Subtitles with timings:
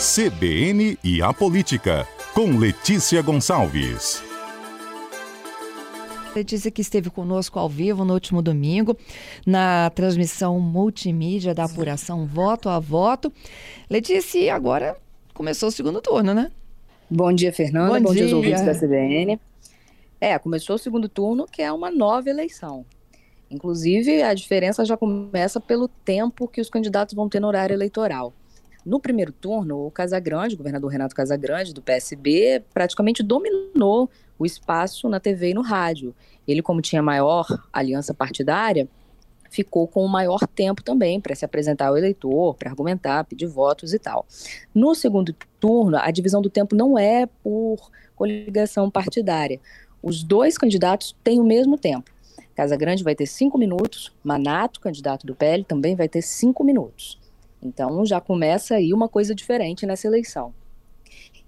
[0.00, 4.22] CBN e a Política, com Letícia Gonçalves.
[6.34, 8.96] Letícia que esteve conosco ao vivo no último domingo,
[9.46, 13.30] na transmissão multimídia da apuração voto a voto.
[13.90, 14.96] Letícia, agora
[15.34, 16.50] começou o segundo turno, né?
[17.10, 18.00] Bom dia, Fernanda.
[18.00, 18.24] Bom, Bom dia.
[18.24, 19.38] dia aos ouvintes da CBN.
[20.18, 22.86] É, começou o segundo turno, que é uma nova eleição.
[23.50, 28.32] Inclusive, a diferença já começa pelo tempo que os candidatos vão ter no horário eleitoral.
[28.84, 35.08] No primeiro turno, o Casagrande, o governador Renato Casagrande, do PSB, praticamente dominou o espaço
[35.08, 36.14] na TV e no rádio.
[36.48, 38.88] Ele, como tinha maior aliança partidária,
[39.50, 43.92] ficou com o maior tempo também para se apresentar ao eleitor, para argumentar, pedir votos
[43.92, 44.26] e tal.
[44.74, 49.60] No segundo turno, a divisão do tempo não é por coligação partidária.
[50.02, 52.10] Os dois candidatos têm o mesmo tempo.
[52.54, 57.19] Casa Grande vai ter cinco minutos, Manato, candidato do PL, também vai ter cinco minutos.
[57.62, 60.54] Então já começa aí uma coisa diferente nessa eleição.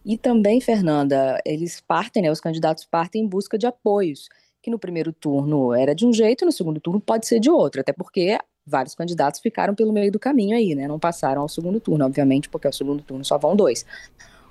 [0.04, 4.28] E também, Fernanda, eles partem, né, os candidatos partem em busca de apoios,
[4.60, 7.80] que no primeiro turno era de um jeito, no segundo turno pode ser de outro,
[7.80, 11.80] até porque vários candidatos ficaram pelo meio do caminho aí, né, não passaram ao segundo
[11.80, 13.86] turno, obviamente, porque ao segundo turno só vão dois.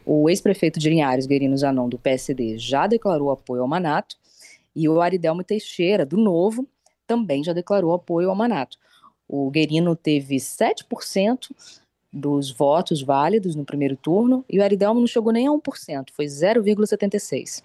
[0.06, 4.16] O ex-prefeito de Linhares, Guerino Zanon, do PSD, já declarou apoio ao Manato,
[4.74, 6.66] e o Aridelmo Teixeira, do Novo,
[7.06, 8.78] também já declarou apoio ao Manato.
[9.34, 11.52] O Guerino teve 7%
[12.12, 16.26] dos votos válidos no primeiro turno e o Aridelmo não chegou nem a 1%, foi
[16.26, 17.64] 0,76%.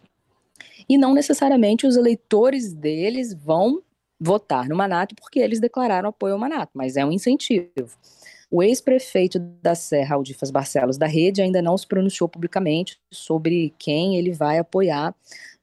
[0.89, 3.83] E não necessariamente os eleitores deles vão
[4.20, 7.98] votar no Manato porque eles declararam apoio ao Manato, mas é um incentivo.
[8.48, 14.16] O ex-prefeito da Serra, Aldifas Barcelos, da Rede, ainda não se pronunciou publicamente sobre quem
[14.16, 15.12] ele vai apoiar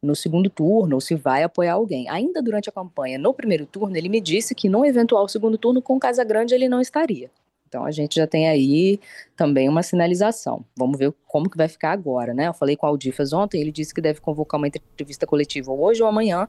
[0.02, 2.09] no segundo turno ou se vai apoiar alguém.
[2.09, 5.81] Ainda durante a campanha, no primeiro turno, ele me disse que no eventual segundo turno
[5.81, 7.31] com Casa Grande ele não estaria.
[7.73, 9.00] Então a gente já tem aí
[9.36, 10.64] também uma sinalização.
[10.78, 12.47] Vamos ver como que vai ficar agora, né?
[12.47, 16.03] Eu falei com o Aldifas ontem, ele disse que deve convocar uma entrevista coletiva hoje
[16.03, 16.47] ou amanhã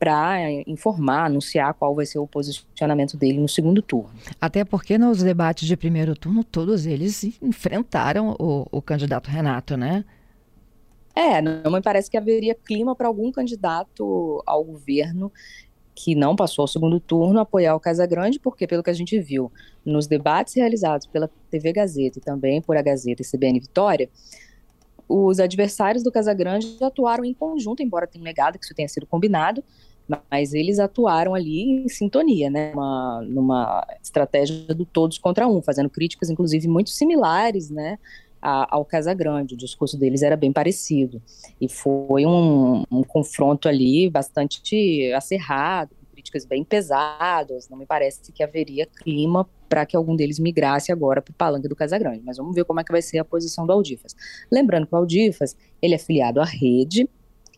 [0.00, 4.10] para informar, anunciar qual vai ser o posicionamento dele no segundo turno.
[4.40, 10.06] Até porque nos debates de primeiro turno todos eles enfrentaram o, o candidato Renato, né?
[11.14, 15.30] É, não me parece que haveria clima para algum candidato ao governo
[15.94, 19.52] que não passou ao segundo turno apoiar o Casagrande, porque pelo que a gente viu
[19.84, 24.08] nos debates realizados pela TV Gazeta e também por a Gazeta e CBN Vitória,
[25.06, 29.62] os adversários do Casagrande atuaram em conjunto, embora tenha negado que isso tenha sido combinado,
[30.30, 35.88] mas eles atuaram ali em sintonia, né, uma, numa estratégia do todos contra um, fazendo
[35.88, 37.98] críticas, inclusive, muito similares, né,
[38.40, 39.54] a, ao Casagrande.
[39.54, 41.22] O discurso deles era bem parecido.
[41.60, 47.68] E foi um, um confronto ali bastante acerrado, críticas bem pesadas.
[47.68, 51.68] Não me parece que haveria clima para que algum deles migrasse agora para o palanque
[51.68, 52.22] do Casagrande.
[52.24, 54.16] Mas vamos ver como é que vai ser a posição do Aldifas.
[54.50, 57.08] Lembrando que o Aldifas ele é filiado à Rede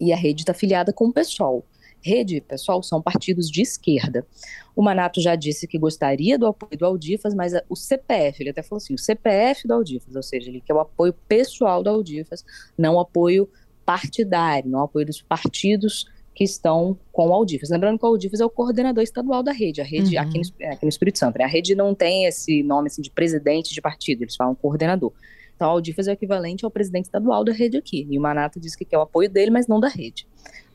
[0.01, 1.65] e a Rede está filiada com o PSOL.
[2.03, 4.27] Rede, pessoal, são partidos de esquerda.
[4.75, 8.63] O Manato já disse que gostaria do apoio do Aldifas, mas o CPF, ele até
[8.63, 12.45] falou assim, o CPF do Aldifas, ou seja, ele quer o apoio pessoal do Aldifas,
[12.77, 13.49] não apoio
[13.85, 17.71] partidário, não apoio dos partidos que estão com o Aldifas.
[17.71, 20.23] Lembrando que o Aldifas é o coordenador estadual da rede, a rede uhum.
[20.23, 21.39] aqui, no, aqui no Espírito Santo.
[21.39, 21.45] Né?
[21.45, 25.13] A rede não tem esse nome assim, de presidente de partido, eles falam coordenador.
[25.55, 28.07] Então, o Aldifas é o equivalente ao presidente estadual da rede aqui.
[28.11, 30.27] E o Manato diz que quer o apoio dele, mas não da rede.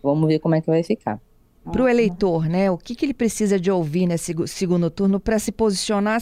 [0.01, 1.19] Vamos ver como é que vai ficar.
[1.71, 2.71] Para o eleitor, né?
[2.71, 6.21] O que, que ele precisa de ouvir nesse segundo turno para se posicionar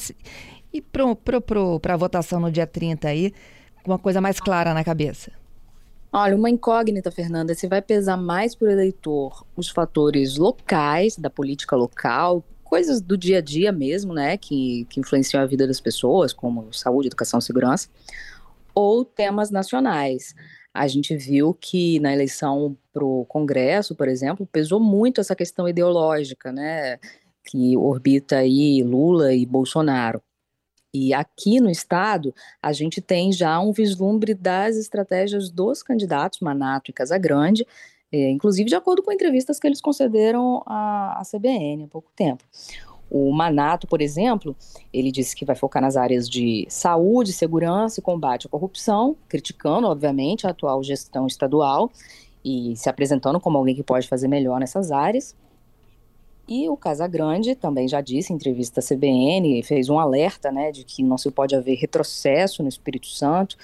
[0.73, 3.31] e para a votação no dia 30 aí,
[3.83, 5.31] com uma coisa mais clara na cabeça?
[6.11, 11.29] Olha, uma incógnita, Fernanda, se vai pesar mais para o eleitor os fatores locais, da
[11.29, 15.79] política local, coisas do dia a dia mesmo, né, que, que influenciam a vida das
[15.79, 17.89] pessoas, como saúde, educação, segurança,
[18.75, 20.35] ou temas nacionais.
[20.73, 25.69] A gente viu que na eleição para o Congresso, por exemplo, pesou muito essa questão
[25.69, 26.99] ideológica, né,
[27.45, 30.21] que orbita aí Lula e Bolsonaro.
[30.93, 36.89] E aqui no estado, a gente tem já um vislumbre das estratégias dos candidatos, Manato
[36.89, 37.65] e Casagrande,
[38.11, 42.43] é, inclusive de acordo com entrevistas que eles concederam à, à CBN há pouco tempo.
[43.09, 44.55] O Manato, por exemplo,
[44.91, 49.87] ele disse que vai focar nas áreas de saúde, segurança e combate à corrupção, criticando,
[49.87, 51.91] obviamente, a atual gestão estadual
[52.43, 55.35] e se apresentando como alguém que pode fazer melhor nessas áreas.
[56.47, 60.83] E o Casagrande também já disse em entrevista à CBN, fez um alerta né, de
[60.83, 63.57] que não se pode haver retrocesso no Espírito Santo,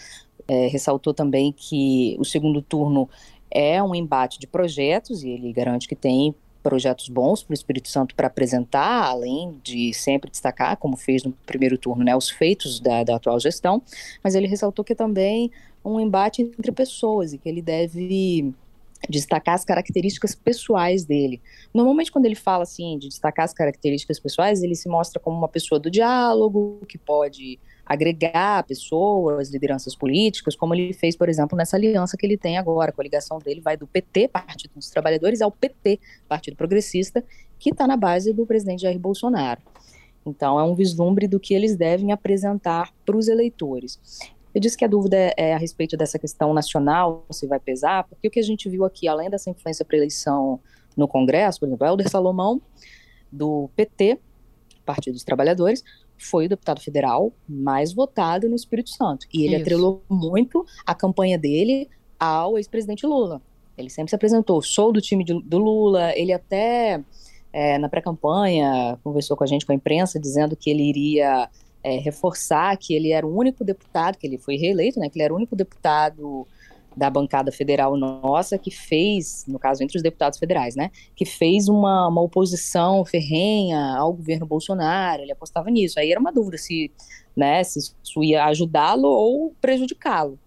[0.48, 3.08] é, ressaltou também que o segundo turno
[3.52, 7.90] é um embate de projetos, e ele garante que tem projetos bons para o Espírito
[7.90, 12.80] Santo para apresentar, além de sempre destacar, como fez no primeiro turno, né, os feitos
[12.80, 13.82] da, da atual gestão,
[14.24, 15.52] mas ele ressaltou que também
[15.84, 18.54] um embate entre pessoas e que ele deve
[19.10, 21.42] destacar as características pessoais dele.
[21.74, 25.48] Normalmente, quando ele fala assim de destacar as características pessoais, ele se mostra como uma
[25.48, 31.76] pessoa do diálogo, que pode agregar pessoas, lideranças políticas, como ele fez, por exemplo, nessa
[31.76, 35.42] aliança que ele tem agora, com a ligação dele vai do PT, Partido dos Trabalhadores,
[35.42, 37.24] ao PT, Partido Progressista,
[37.60, 39.62] que está na base do presidente Jair Bolsonaro.
[40.26, 44.00] Então, é um vislumbre do que eles devem apresentar para os eleitores.
[44.54, 48.04] Eu disse que a dúvida é, é a respeito dessa questão nacional, se vai pesar,
[48.04, 50.60] porque o que a gente viu aqui, além dessa influência para eleição
[50.96, 52.62] no Congresso, por exemplo, Helder Salomão,
[53.32, 54.20] do PT,
[54.86, 55.84] Partido dos Trabalhadores,
[56.24, 59.28] foi o deputado federal mais votado no Espírito Santo.
[59.34, 59.64] E ele Isso.
[59.64, 61.90] atrelou muito a campanha dele
[62.20, 63.42] ao ex-presidente Lula.
[63.78, 67.02] Ele sempre se apresentou, sou do time de, do Lula, ele até
[67.52, 71.50] é, na pré-campanha conversou com a gente, com a imprensa, dizendo que ele iria
[71.84, 75.24] é, reforçar que ele era o único deputado, que ele foi reeleito, né, que ele
[75.24, 76.48] era o único deputado
[76.96, 81.68] da bancada federal nossa que fez, no caso entre os deputados federais, né, que fez
[81.70, 86.00] uma, uma oposição ferrenha ao governo Bolsonaro, ele apostava nisso.
[86.00, 86.92] Aí era uma dúvida se,
[87.36, 90.38] né, se isso ia ajudá-lo ou prejudicá-lo.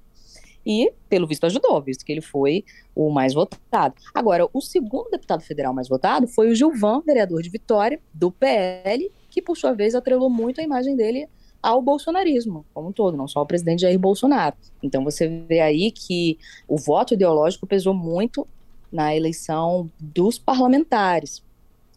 [0.67, 2.65] E, pelo visto, ajudou, visto que ele foi
[2.95, 3.95] o mais votado.
[4.15, 9.11] Agora, o segundo deputado federal mais votado foi o Gilvan, vereador de Vitória, do PL,
[9.29, 11.29] que por sua vez atrelou muito a imagem dele
[11.65, 14.55] ao bolsonarismo, como um todo, não só ao presidente Jair Bolsonaro.
[14.83, 16.39] Então você vê aí que
[16.69, 18.47] o voto ideológico pesou muito
[18.93, 21.43] na eleição dos parlamentares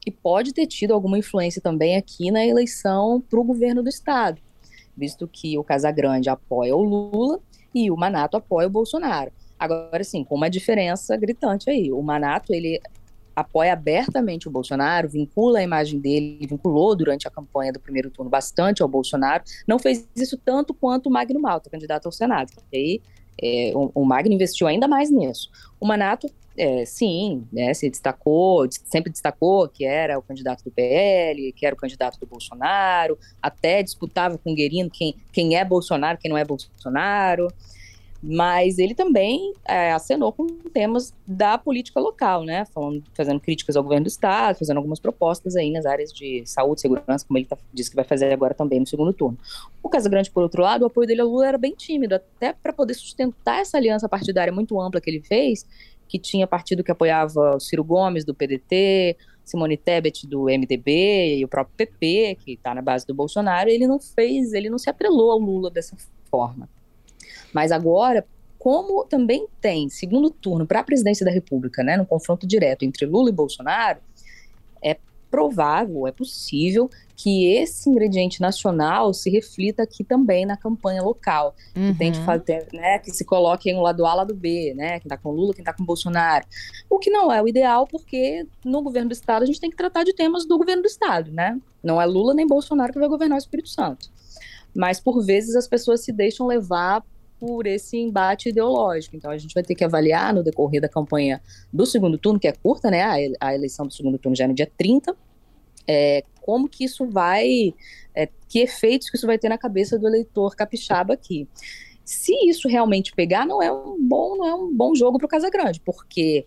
[0.05, 4.39] e pode ter tido alguma influência também aqui na eleição para o governo do estado,
[4.95, 7.41] visto que o Casagrande apoia o Lula
[7.75, 9.33] e o Manato apoia o Bolsonaro.
[9.59, 11.91] Agora sim, com uma diferença gritante aí.
[11.91, 12.79] O Manato, ele
[13.37, 18.31] apoia abertamente o Bolsonaro, vincula a imagem dele, vinculou durante a campanha do primeiro turno
[18.31, 22.51] bastante ao Bolsonaro, não fez isso tanto quanto o Magno Malta, candidato ao Senado.
[22.73, 23.01] E aí,
[23.39, 25.51] é, o, o, Magno investiu ainda mais nisso.
[25.79, 31.53] O Manato, é, sim, né, se destacou, sempre destacou que era o candidato do PL,
[31.53, 36.17] que era o candidato do Bolsonaro, até disputava com o Guerino quem, quem é Bolsonaro,
[36.17, 37.49] quem não é Bolsonaro
[38.21, 42.65] mas ele também é, acenou com temas da política local, né?
[42.65, 46.81] Falando, fazendo críticas ao governo do estado, fazendo algumas propostas aí nas áreas de saúde,
[46.81, 49.37] segurança, como ele tá, disse que vai fazer agora também no segundo turno.
[49.83, 52.73] O Casagrande, por outro lado, o apoio dele ao Lula era bem tímido, até para
[52.73, 55.65] poder sustentar essa aliança partidária muito ampla que ele fez,
[56.07, 61.45] que tinha partido que apoiava o Ciro Gomes do PDT, Simone Tebet do MDB e
[61.45, 64.89] o próprio PP, que está na base do Bolsonaro, ele não fez, ele não se
[64.89, 65.95] atrelou ao Lula dessa
[66.29, 66.67] forma.
[67.53, 68.25] Mas agora,
[68.57, 73.05] como também tem segundo turno para a presidência da República, né, no confronto direto entre
[73.05, 73.99] Lula e Bolsonaro,
[74.81, 74.97] é
[75.29, 81.91] provável, é possível que esse ingrediente nacional se reflita aqui também na campanha local, uhum.
[81.91, 85.07] que tente fazer, né, que se coloque em um lado A, lado B, né, quem
[85.07, 86.45] está com Lula, quem está com Bolsonaro,
[86.89, 89.75] o que não é o ideal, porque no governo do estado a gente tem que
[89.75, 93.09] tratar de temas do governo do estado, né, não é Lula nem Bolsonaro que vai
[93.09, 94.11] governar o Espírito Santo,
[94.75, 97.03] mas por vezes as pessoas se deixam levar
[97.39, 99.15] por esse embate ideológico.
[99.15, 101.41] Então a gente vai ter que avaliar no decorrer da campanha
[101.71, 103.03] do segundo turno, que é curta, né?
[103.39, 105.15] A, eleição do segundo turno já é no dia 30.
[105.87, 107.73] É, como que isso vai,
[108.13, 111.47] é, que efeitos que isso vai ter na cabeça do eleitor capixaba aqui.
[112.03, 115.29] Se isso realmente pegar, não é um bom, não é um bom jogo para o
[115.29, 116.45] Casagrande, porque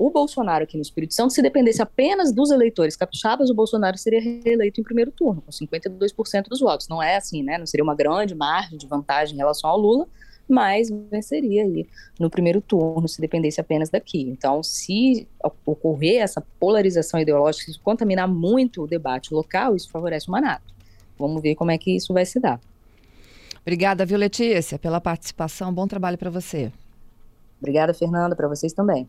[0.00, 4.18] o Bolsonaro aqui no Espírito Santo, se dependesse apenas dos eleitores capixabas, o Bolsonaro seria
[4.18, 6.88] reeleito em primeiro turno, com 52% dos votos.
[6.88, 7.58] Não é assim, né?
[7.58, 10.08] Não seria uma grande margem de vantagem em relação ao Lula,
[10.50, 11.86] mas venceria aí
[12.18, 14.22] no primeiro turno, se dependesse apenas daqui.
[14.22, 15.26] Então, se
[15.64, 20.74] ocorrer essa polarização ideológica, se contaminar muito o debate local, isso favorece o Manato.
[21.18, 22.60] Vamos ver como é que isso vai se dar.
[23.62, 25.72] Obrigada, viu, Letícia, pela participação.
[25.72, 26.72] Bom trabalho para você.
[27.60, 29.06] Obrigada, Fernanda, para vocês também.